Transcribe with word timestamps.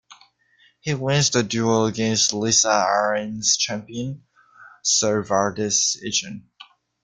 He 0.79 0.95
wins 0.95 1.29
the 1.29 1.43
duel 1.43 1.85
against 1.85 2.31
Lysa 2.31 2.73
Arryn's 2.87 3.55
champion, 3.55 4.23
Ser 4.83 5.23
Vardis 5.23 5.95
Egen. 6.03 6.45